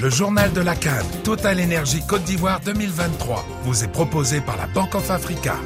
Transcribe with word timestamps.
Le 0.00 0.10
journal 0.10 0.52
de 0.52 0.60
la 0.60 0.76
Cannes, 0.76 1.04
Total 1.24 1.58
Énergie 1.58 2.06
Côte 2.06 2.22
d'Ivoire 2.22 2.60
2023, 2.64 3.44
vous 3.64 3.82
est 3.82 3.90
proposé 3.90 4.40
par 4.40 4.56
la 4.56 4.68
Banque 4.68 4.94
of 4.94 5.10
Africa. 5.10 5.56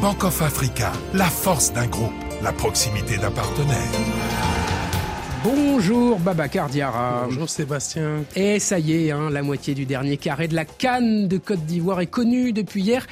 Banque 0.00 0.24
of 0.24 0.40
Africa, 0.40 0.92
la 1.12 1.26
force 1.26 1.74
d'un 1.74 1.86
groupe, 1.88 2.10
la 2.42 2.52
proximité 2.52 3.18
d'un 3.18 3.30
partenaire. 3.30 3.76
Bonjour 5.44 6.18
Babacar 6.18 6.70
Diarra. 6.70 7.24
Bonjour 7.26 7.50
Sébastien. 7.50 8.24
Et 8.34 8.60
ça 8.60 8.78
y 8.78 9.08
est, 9.08 9.10
hein, 9.10 9.28
la 9.28 9.42
moitié 9.42 9.74
du 9.74 9.84
dernier 9.84 10.16
carré 10.16 10.48
de 10.48 10.54
la 10.54 10.64
Cannes 10.64 11.28
de 11.28 11.36
Côte 11.36 11.66
d'Ivoire 11.66 12.00
est 12.00 12.06
connue 12.06 12.54
depuis 12.54 12.80
hier. 12.80 13.06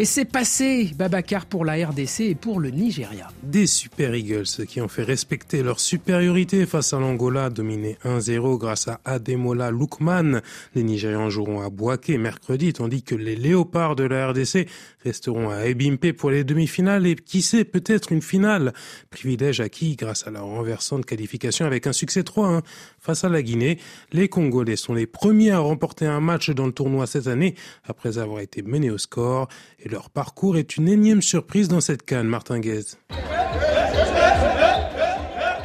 Et 0.00 0.04
c'est 0.04 0.24
passé, 0.24 0.92
Babacar, 0.94 1.44
pour 1.44 1.64
la 1.64 1.72
RDC 1.84 2.20
et 2.20 2.36
pour 2.36 2.60
le 2.60 2.70
Nigeria. 2.70 3.32
Des 3.42 3.66
Super 3.66 4.14
Eagles 4.14 4.44
qui 4.68 4.80
ont 4.80 4.86
fait 4.86 5.02
respecter 5.02 5.64
leur 5.64 5.80
supériorité 5.80 6.66
face 6.66 6.92
à 6.92 7.00
l'Angola, 7.00 7.50
dominé 7.50 7.98
1-0 8.04 8.58
grâce 8.58 8.86
à 8.86 9.00
Ademola 9.04 9.72
Lukman. 9.72 10.40
Les 10.76 10.84
Nigérians 10.84 11.30
joueront 11.30 11.62
à 11.62 11.68
Boaké 11.68 12.16
mercredi, 12.16 12.72
tandis 12.72 13.02
que 13.02 13.16
les 13.16 13.34
Léopards 13.34 13.96
de 13.96 14.04
la 14.04 14.28
RDC 14.28 14.68
resteront 15.04 15.50
à 15.50 15.66
Ebimpe 15.66 16.12
pour 16.12 16.30
les 16.30 16.44
demi-finales 16.44 17.04
et 17.04 17.16
qui 17.16 17.42
sait 17.42 17.64
peut-être 17.64 18.12
une 18.12 18.22
finale. 18.22 18.74
Privilège 19.10 19.58
acquis 19.58 19.96
grâce 19.96 20.28
à 20.28 20.30
leur 20.30 20.44
renversante 20.44 21.06
qualification 21.06 21.66
avec 21.66 21.88
un 21.88 21.92
succès 21.92 22.20
3-1 22.20 22.62
face 23.00 23.24
à 23.24 23.28
la 23.28 23.42
Guinée. 23.42 23.80
Les 24.12 24.28
Congolais 24.28 24.76
sont 24.76 24.94
les 24.94 25.08
premiers 25.08 25.50
à 25.50 25.58
remporter 25.58 26.06
un 26.06 26.20
match 26.20 26.50
dans 26.50 26.66
le 26.66 26.72
tournoi 26.72 27.08
cette 27.08 27.26
année 27.26 27.56
après 27.82 28.18
avoir 28.18 28.38
été 28.38 28.62
menés 28.62 28.92
au 28.92 28.98
score 28.98 29.48
leur 29.90 30.10
parcours 30.10 30.56
est 30.56 30.76
une 30.76 30.88
énième 30.88 31.22
surprise 31.22 31.68
dans 31.68 31.80
cette 31.80 32.04
canne, 32.04 32.26
Martin 32.26 32.60
Guez. 32.60 32.84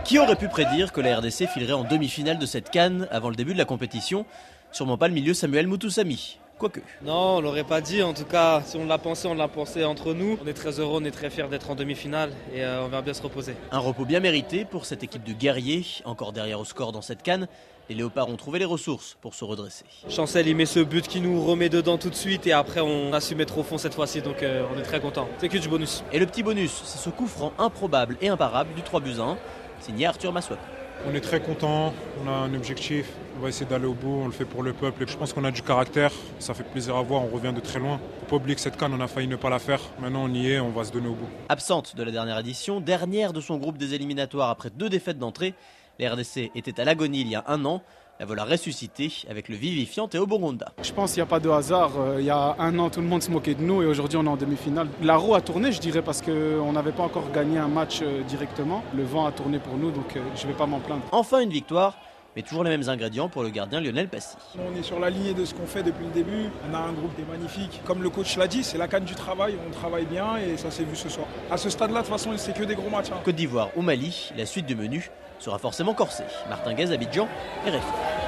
Qui 0.06 0.20
aurait 0.20 0.36
pu 0.36 0.48
prédire 0.48 0.92
que 0.92 1.02
la 1.02 1.18
RDC 1.18 1.48
filerait 1.48 1.74
en 1.74 1.84
demi-finale 1.84 2.38
de 2.38 2.46
cette 2.46 2.70
canne 2.70 3.08
avant 3.12 3.30
le 3.30 3.36
début 3.36 3.54
de 3.54 3.58
la 3.58 3.66
compétition? 3.66 4.26
Sûrement 4.72 4.98
pas 4.98 5.08
le 5.08 5.14
milieu 5.14 5.34
Samuel 5.34 5.68
Moutoussami. 5.68 6.40
Quoique. 6.58 6.80
Non, 7.02 7.38
on 7.38 7.42
l'aurait 7.42 7.64
pas 7.64 7.82
dit. 7.82 8.04
En 8.04 8.14
tout 8.14 8.26
cas, 8.26 8.62
si 8.66 8.78
on 8.78 8.86
l'a 8.86 8.98
pensé, 8.98 9.28
on 9.28 9.34
l'a 9.34 9.48
pensé 9.48 9.84
entre 9.84 10.14
nous. 10.14 10.38
On 10.44 10.48
est 10.48 10.54
très 10.54 10.80
heureux, 10.80 11.00
on 11.02 11.06
est 11.06 11.12
très 11.12 11.30
fiers 11.30 11.48
d'être 11.50 11.70
en 11.70 11.76
demi-finale 11.76 12.32
et 12.54 12.64
euh, 12.64 12.84
on 12.86 12.88
va 12.88 13.02
bien 13.02 13.14
se 13.14 13.22
reposer. 13.22 13.56
Un 13.72 13.80
repos 13.80 14.06
bien 14.06 14.20
mérité 14.20 14.66
pour 14.66 14.86
cette 14.86 15.04
équipe 15.04 15.24
de 15.24 15.34
guerriers, 15.34 15.86
encore 16.06 16.32
derrière 16.32 16.60
au 16.60 16.66
score 16.66 16.92
dans 16.92 17.02
cette 17.02 17.24
canne 17.24 17.48
les 17.90 17.96
Léopards 17.96 18.30
ont 18.30 18.38
trouvé 18.38 18.60
les 18.60 18.66
ressources 18.66 19.18
pour 19.22 19.34
se 19.36 19.44
redresser. 19.44 19.84
Chancel, 20.10 20.48
il 20.48 20.56
met 20.56 20.66
ce 20.66 20.80
but 20.80 21.08
qui 21.08 21.22
nous 21.22 21.44
remet 21.46 21.70
dedans 21.70 21.98
tout 21.98 22.10
de 22.10 22.16
suite 22.16 22.48
et 22.48 22.54
après 22.54 22.80
on 22.80 23.14
a 23.14 23.20
su 23.20 23.36
mettre 23.36 23.58
au 23.58 23.64
fond 23.64 23.78
cette 23.78 23.94
fois-ci 23.94 24.22
donc 24.22 24.42
euh, 24.42 24.64
on 24.74 24.80
est 24.80 24.84
très 24.84 25.02
content. 25.02 25.28
C'est 25.38 25.50
que 25.50 25.58
du 25.58 25.68
bonus. 25.68 26.04
Et 26.12 26.20
le 26.20 26.26
petit 26.26 26.44
bonus, 26.44 26.82
c'est 26.86 26.98
ce 26.98 27.10
coup 27.10 27.28
franc 27.28 27.52
improbable 27.58 28.18
et 28.22 28.30
imparable 28.30 28.74
du 28.74 28.82
3 28.82 29.02
buts 29.02 29.20
1, 29.20 29.38
signé 29.82 30.06
Arthur 30.06 30.32
Maswap. 30.32 30.60
On 31.06 31.14
est 31.14 31.20
très 31.20 31.42
content, 31.42 31.94
on 32.24 32.30
a 32.30 32.32
un 32.32 32.54
objectif, 32.54 33.12
on 33.38 33.42
va 33.42 33.50
essayer 33.50 33.66
d'aller 33.66 33.88
au 33.88 33.94
bout, 33.94 34.22
on 34.24 34.26
le 34.26 34.32
fait 34.32 34.46
pour 34.46 34.64
le 34.64 34.72
peuple. 34.72 35.04
Je 35.06 35.18
pense 35.18 35.34
qu'on 35.34 35.44
a 35.44 35.52
du 35.52 35.62
caractère, 35.62 36.14
ça 36.40 36.54
fait 36.54 36.64
plaisir 36.64 36.96
à 36.96 37.02
voir, 37.02 37.24
on 37.24 37.28
revient 37.28 37.52
de 37.54 37.60
très 37.60 37.80
loin. 37.80 38.00
Faut 38.22 38.26
pas 38.28 38.36
oublier 38.38 38.56
que 38.56 38.62
cette 38.62 38.78
canne, 38.78 38.94
on 38.94 39.02
a 39.02 39.08
failli 39.08 39.28
ne 39.28 39.36
pas 39.36 39.50
la 39.50 39.60
faire. 39.60 39.82
Maintenant 40.00 40.24
on 40.24 40.34
y 40.34 40.52
est, 40.52 40.62
on 40.62 40.70
va 40.70 40.86
se 40.86 40.94
donner 40.94 41.10
au 41.10 41.16
bout. 41.16 41.28
Absente 41.50 41.98
de 41.98 42.04
la 42.04 42.12
dernière 42.12 42.40
édition, 42.40 42.80
dernière 42.80 43.34
de 43.34 43.42
son 43.42 43.58
groupe 43.58 43.78
des 43.78 43.94
éliminatoires 43.94 44.50
après 44.50 44.70
deux 44.70 44.88
défaites 44.88 45.20
d'entrée, 45.20 45.56
les 46.00 46.08
RDC 46.08 46.52
était 46.56 46.80
à 46.80 46.86
l'agonie 46.86 47.22
il 47.22 47.28
y 47.28 47.36
a 47.36 47.44
un 47.48 47.66
an. 47.66 47.84
La 48.20 48.28
voilà 48.28 48.44
ressuscitée 48.44 49.12
avec 49.28 49.50
le 49.50 49.56
vivifiant 49.56 50.08
Théo 50.08 50.28
Bongonda. 50.28 50.72
Je 50.84 50.92
pense 50.92 51.14
qu'il 51.14 51.24
n'y 51.24 51.28
a 51.28 51.30
pas 51.30 51.40
de 51.40 51.50
hasard. 51.50 51.92
Euh, 51.98 52.18
il 52.20 52.26
y 52.26 52.30
a 52.30 52.56
un 52.60 52.78
an, 52.78 52.92
tout 52.92 53.02
le 53.02 53.08
monde 53.08 53.24
se 53.24 53.32
moquait 53.32 53.56
de 53.56 53.64
nous 53.64 53.82
et 53.82 53.88
aujourd'hui, 53.88 54.18
on 54.18 54.26
est 54.26 54.30
en 54.30 54.38
demi-finale. 54.38 54.88
La 55.02 55.18
roue 55.18 55.34
a 55.34 55.42
tourné, 55.42 55.72
je 55.72 55.80
dirais, 55.80 56.04
parce 56.04 56.22
qu'on 56.22 56.72
n'avait 56.74 56.92
pas 56.92 57.04
encore 57.04 57.32
gagné 57.32 57.58
un 57.58 57.68
match 57.68 58.02
euh, 58.04 58.22
directement. 58.22 58.84
Le 58.96 59.04
vent 59.04 59.26
a 59.26 59.32
tourné 59.32 59.58
pour 59.58 59.78
nous, 59.78 59.90
donc 59.90 60.16
euh, 60.16 60.22
je 60.36 60.44
ne 60.46 60.52
vais 60.52 60.58
pas 60.58 60.68
m'en 60.68 60.80
plaindre. 60.80 61.02
Enfin, 61.12 61.40
une 61.40 61.50
victoire 61.50 61.98
mais 62.36 62.42
toujours 62.42 62.64
les 62.64 62.72
mêmes 62.72 62.90
ingrédients 62.90 63.30
pour 63.30 63.44
le 63.44 63.50
gardien 63.50 63.80
Lionel 63.80 64.08
Passy. 64.08 64.36
On 64.58 64.76
est 64.76 64.82
sur 64.82 65.00
la 65.00 65.12
lignée 65.12 65.36
de 65.36 65.46
ce 65.46 65.54
qu'on 65.54 65.68
fait 65.68 65.84
depuis 65.84 66.06
le 66.06 66.12
début. 66.12 66.50
On 66.68 66.74
a 66.74 66.80
un 66.80 66.92
groupe 66.92 67.16
qui 67.16 67.22
est 67.22 67.32
magnifique. 67.32 67.82
Comme 67.86 68.02
le 68.02 68.10
coach 68.10 68.38
l'a 68.38 68.48
dit, 68.48 68.64
c'est 68.64 68.80
la 68.80 68.88
canne 68.88 69.06
du 69.06 69.14
travail. 69.14 69.56
On 69.68 69.72
travaille 69.72 70.06
bien 70.06 70.38
et 70.38 70.58
ça 70.58 70.72
s'est 70.72 70.84
vu 70.84 70.96
ce 70.96 71.10
soir. 71.10 71.28
À 71.52 71.58
ce 71.58 71.70
stade-là, 71.70 72.02
de 72.02 72.06
toute 72.06 72.12
façon, 72.12 72.32
c'est 72.38 72.58
que 72.58 72.64
des 72.64 72.74
gros 72.76 72.90
matchs. 72.90 73.12
Hein. 73.12 73.20
Côte 73.24 73.36
d'Ivoire 73.36 73.70
ou 73.76 73.84
Mali, 73.84 74.32
la 74.36 74.48
suite 74.48 74.66
du 74.66 74.76
menu 74.76 75.12
sera 75.44 75.60
forcément 75.60 75.94
corsée. 75.94 76.24
Martin 76.50 76.74
Gaz, 76.74 76.92
Abidjan, 76.92 77.28
RFI. 77.66 78.24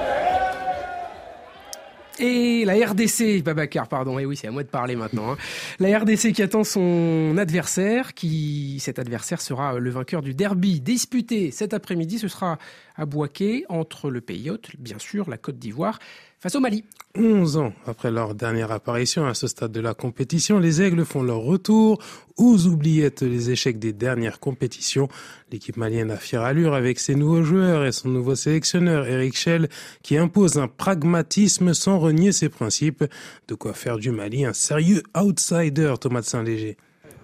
Et 2.18 2.64
la 2.64 2.74
RDC, 2.74 3.44
Babacar, 3.44 3.90
pardon, 3.90 4.20
et 4.20 4.26
oui, 4.26 4.38
c'est 4.38 4.48
à 4.48 4.52
moi 4.52 4.64
de 4.64 4.70
parler 4.70 4.96
maintenant. 4.96 5.32
Hein. 5.32 5.38
La 5.80 6.00
RDC 6.00 6.32
qui 6.32 6.42
attend 6.42 6.64
son 6.64 7.36
adversaire, 7.38 8.14
qui 8.14 8.78
cet 8.80 9.00
adversaire 9.00 9.42
sera 9.42 9.80
le 9.80 9.90
vainqueur 9.90 10.22
du 10.22 10.34
derby 10.34 10.80
disputé 10.80 11.52
cet 11.52 11.74
après-midi. 11.74 12.18
Ce 12.18 12.30
sera 12.30 12.58
à 12.96 13.06
Boaké, 13.06 13.66
entre 13.68 14.10
le 14.10 14.22
pays 14.22 14.50
bien 14.80 14.98
sûr, 14.98 15.30
la 15.30 15.38
Côte 15.38 15.60
d'Ivoire, 15.60 16.00
face 16.46 16.54
au 16.54 16.60
Mali. 16.60 16.84
11 17.16 17.58
ans 17.58 17.74
après 17.88 18.12
leur 18.12 18.36
dernière 18.36 18.72
apparition 18.72 19.26
à 19.26 19.34
ce 19.34 19.48
stade 19.48 19.72
de 19.72 19.80
la 19.80 19.96
compétition, 19.96 20.60
les 20.60 20.80
Aigles 20.80 21.04
font 21.04 21.24
leur 21.24 21.40
retour 21.40 22.00
aux 22.38 22.68
oubliettes 22.68 23.24
les 23.24 23.50
échecs 23.50 23.80
des 23.80 23.94
dernières 23.94 24.40
compétitions. 24.40 25.08
L'équipe 25.52 25.76
malienne 25.76 26.12
a 26.12 26.18
fière 26.18 26.44
allure 26.44 26.76
avec 26.76 27.00
ses 27.00 27.16
nouveaux 27.16 27.42
joueurs 27.42 27.84
et 27.84 27.92
son 27.92 28.10
nouveau 28.10 28.36
sélectionneur 28.36 29.08
Eric 29.08 29.36
Schell 29.36 29.70
qui 30.04 30.18
impose 30.18 30.58
un 30.60 30.68
pragmatisme 30.68 31.74
sans 31.74 31.98
renier 31.98 32.32
ses 32.32 32.50
principes. 32.50 33.04
De 33.48 33.56
quoi 33.56 33.74
faire 33.74 33.98
du 33.98 34.12
Mali 34.12 34.46
un 34.46 34.54
sérieux 34.54 35.02
outsider, 35.18 35.96
Thomas 36.00 36.22
de 36.22 36.26
Saint-Léger. 36.28 36.78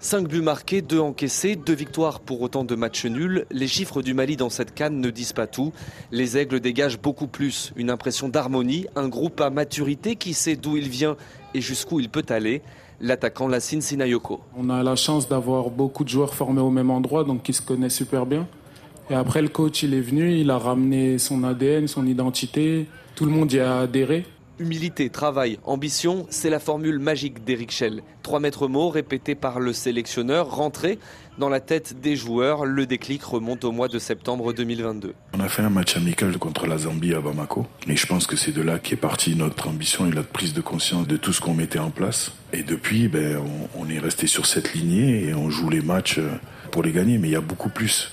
5 0.04 0.28
buts 0.28 0.42
marqués, 0.42 0.82
2 0.82 1.00
encaissés, 1.00 1.56
2 1.56 1.74
victoires 1.74 2.22
pour 2.22 2.42
autant 2.42 2.64
de 2.64 2.74
matchs 2.74 3.06
nuls. 3.06 3.46
Les 3.52 3.68
chiffres 3.68 4.02
du 4.02 4.16
Mali 4.16 4.36
dans 4.36 4.50
cette 4.50 4.74
canne 4.74 5.00
ne 5.00 5.12
disent 5.12 5.32
pas 5.32 5.46
tout. 5.46 5.74
Les 6.12 6.40
aigles 6.40 6.60
dégagent 6.60 7.00
beaucoup 7.00 7.28
plus. 7.28 7.72
Une 7.76 7.92
impression 7.92 8.28
d'harmonie, 8.28 8.88
un 8.96 9.08
groupe 9.08 9.40
à 9.42 9.52
maturité 9.52 10.16
qui 10.16 10.34
sait 10.34 10.56
d'où 10.56 10.76
il 10.76 10.90
vient 10.90 11.18
et 11.54 11.62
jusqu'où 11.62 12.00
il 12.00 12.10
peut 12.10 12.26
aller. 12.30 12.64
L'attaquant 13.00 13.48
Lassine 13.48 13.82
Sinayoko. 13.82 14.42
On 14.58 14.72
a 14.72 14.82
la 14.82 14.96
chance 14.96 15.30
d'avoir 15.30 15.70
beaucoup 15.70 16.04
de 16.04 16.10
joueurs 16.10 16.34
formés 16.34 16.62
au 16.62 16.72
même 16.72 16.90
endroit, 16.90 17.24
donc 17.24 17.44
qui 17.44 17.54
se 17.54 17.62
connaissent 17.62 17.96
super 17.96 18.26
bien. 18.26 18.48
Et 19.12 19.14
après, 19.14 19.44
le 19.44 19.50
coach, 19.50 19.84
il 19.84 19.94
est 19.94 20.02
venu, 20.02 20.36
il 20.36 20.50
a 20.50 20.58
ramené 20.58 21.20
son 21.20 21.44
ADN, 21.44 21.88
son 21.88 22.08
identité. 22.08 22.88
Tout 23.14 23.26
le 23.26 23.32
monde 23.32 23.54
y 23.54 23.60
a 23.60 23.82
adhéré. 23.82 24.26
Humilité, 24.62 25.10
travail, 25.10 25.58
ambition, 25.64 26.28
c'est 26.30 26.52
la 26.52 26.60
formule 26.60 27.00
magique 27.00 27.44
d'Eric 27.44 27.72
Schell. 27.72 28.04
Trois 28.22 28.40
maîtres 28.40 28.68
mots 28.68 28.90
répétés 28.90 29.34
par 29.34 29.60
le 29.60 29.74
sélectionneur, 29.74 30.52
rentrés 30.52 31.00
dans 31.40 31.50
la 31.50 31.60
tête 31.60 32.00
des 32.00 32.16
joueurs. 32.16 32.66
Le 32.66 32.86
déclic 32.86 33.24
remonte 33.24 33.64
au 33.64 33.72
mois 33.72 33.88
de 33.88 33.98
septembre 33.98 34.54
2022. 34.54 35.16
On 35.34 35.40
a 35.40 35.50
fait 35.50 35.64
un 35.64 35.72
match 35.72 35.98
amical 35.98 36.38
contre 36.38 36.68
la 36.68 36.78
Zambie 36.78 37.16
à 37.16 37.22
Bamako. 37.22 37.66
Et 37.88 37.96
je 37.96 38.06
pense 38.06 38.28
que 38.28 38.36
c'est 38.36 38.52
de 38.52 38.62
là 38.62 38.78
qu'est 38.78 38.96
partie 38.98 39.36
notre 39.36 39.68
ambition 39.68 40.06
et 40.06 40.12
notre 40.12 40.30
prise 40.30 40.54
de 40.54 40.62
conscience 40.62 41.08
de 41.08 41.18
tout 41.18 41.34
ce 41.34 41.42
qu'on 41.42 41.56
mettait 41.56 41.80
en 41.80 41.90
place. 41.90 42.32
Et 42.54 42.62
depuis, 42.62 43.08
ben, 43.08 43.38
on, 43.76 43.82
on 43.82 43.90
est 43.90 43.98
resté 43.98 44.28
sur 44.28 44.46
cette 44.46 44.76
lignée 44.76 45.24
et 45.26 45.34
on 45.34 45.50
joue 45.50 45.72
les 45.72 45.82
matchs 45.82 46.20
pour 46.70 46.84
les 46.84 46.92
gagner. 46.92 47.18
Mais 47.18 47.30
il 47.30 47.34
y 47.34 47.36
a 47.36 47.42
beaucoup 47.42 47.70
plus 47.70 48.12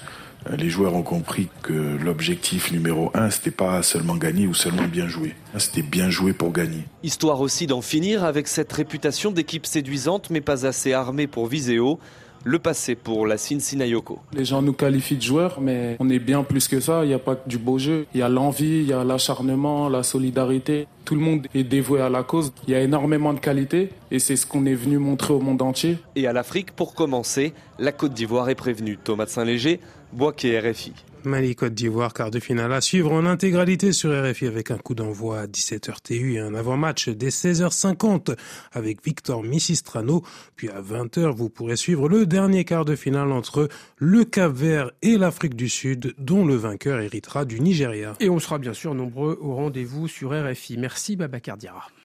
les 0.57 0.71
joueurs 0.71 0.95
ont 0.95 1.03
compris 1.03 1.49
que 1.63 1.97
l'objectif 2.03 2.73
numéro 2.73 3.11
un, 3.15 3.31
c'était 3.31 3.51
pas 3.51 3.83
seulement 3.83 4.17
gagner 4.17 4.47
ou 4.47 4.55
seulement 4.55 4.87
bien 4.87 5.09
jouer. 5.09 5.35
C'était 5.57 5.83
bien 5.83 6.11
jouer 6.11 6.33
pour 6.33 6.53
gagner. 6.53 6.85
Histoire 7.03 7.41
aussi 7.41 7.67
d'en 7.67 7.83
finir 7.83 8.25
avec 8.25 8.49
cette 8.49 8.73
réputation 8.73 9.31
d'équipe 9.31 9.67
séduisante 9.67 10.31
mais 10.31 10.41
pas 10.41 10.67
assez 10.67 10.93
armée 10.93 11.27
pour 11.27 11.47
viser 11.47 11.79
haut 11.79 11.99
le 12.45 12.59
passé 12.59 12.95
pour 12.95 13.27
la 13.27 13.37
Sinayoko. 13.37 14.21
Les 14.33 14.45
gens 14.45 14.63
nous 14.63 14.73
qualifient 14.73 15.17
de 15.17 15.23
joueurs, 15.23 15.61
mais 15.61 15.97
on 16.01 16.09
est 16.09 16.19
bien 16.19 16.43
plus 16.45 16.69
que 16.69 16.81
ça. 16.81 17.05
Il 17.05 17.09
n'y 17.09 17.15
a 17.15 17.19
pas 17.19 17.37
que 17.37 17.49
du 17.49 17.59
beau 17.59 17.79
jeu. 17.79 18.07
Il 18.15 18.21
y 18.21 18.23
a 18.23 18.29
l'envie, 18.29 18.79
il 18.81 18.87
y 18.87 18.93
a 18.93 19.05
l'acharnement, 19.05 19.89
la 19.89 20.03
solidarité. 20.03 20.87
Tout 21.05 21.15
le 21.15 21.21
monde 21.21 21.47
est 21.55 21.65
dévoué 21.65 22.01
à 22.01 22.09
la 22.09 22.23
cause. 22.23 22.53
Il 22.67 22.73
y 22.73 22.75
a 22.75 22.81
énormément 22.81 23.33
de 23.33 23.41
qualité 23.41 23.91
et 24.11 24.19
c'est 24.19 24.37
ce 24.37 24.47
qu'on 24.47 24.67
est 24.67 24.75
venu 24.75 24.99
montrer 24.99 25.33
au 25.35 25.41
monde 25.41 25.63
entier. 25.63 25.99
Et 26.17 26.27
à 26.27 26.33
l'Afrique, 26.33 26.73
pour 26.73 26.95
commencer, 26.95 27.55
la 27.79 27.93
Côte 27.93 28.13
d'Ivoire 28.13 28.49
est 28.49 28.55
prévenue. 28.55 28.99
Thomas 29.03 29.27
Saint-Léger, 29.27 29.81
Boisquet 30.13 30.59
RFI. 30.59 30.93
Mali 31.25 31.55
Côte 31.55 31.75
d'Ivoire, 31.75 32.15
quart 32.15 32.31
de 32.31 32.39
finale 32.39 32.73
à 32.73 32.81
suivre 32.81 33.13
en 33.13 33.27
intégralité 33.27 33.93
sur 33.93 34.11
RFI 34.11 34.47
avec 34.47 34.71
un 34.71 34.79
coup 34.79 34.95
d'envoi 34.95 35.41
à 35.41 35.47
17h 35.47 35.97
TU 36.03 36.35
et 36.35 36.39
un 36.39 36.55
avant-match 36.55 37.09
dès 37.09 37.29
16h50 37.29 38.37
avec 38.73 39.05
Victor 39.05 39.43
Missistrano. 39.43 40.23
Puis 40.57 40.69
à 40.71 40.81
20h, 40.81 41.35
vous 41.35 41.51
pourrez 41.51 41.77
suivre 41.77 42.09
le 42.09 42.25
dernier 42.25 42.65
quart 42.65 42.85
de 42.85 42.97
finale 42.97 43.33
entre 43.33 43.69
le 43.97 44.25
Cap 44.25 44.53
Vert 44.53 44.93
et 45.03 45.19
l'Afrique 45.19 45.57
du 45.57 45.69
Sud, 45.69 46.15
dont 46.19 46.47
le 46.47 46.55
vainqueur 46.55 47.01
héritera 47.01 47.45
du 47.45 47.61
Nigeria. 47.61 48.15
Et 48.21 48.31
on 48.31 48.39
sera 48.39 48.59
bien 48.59 48.75
sûr 48.75 48.95
nombreux 48.95 49.39
au 49.41 49.55
rendez-vous 49.55 50.09
sur 50.09 50.31
RFI. 50.31 50.79
Merci 50.79 51.17
Babacar 51.17 51.57
Diarra. 51.57 51.89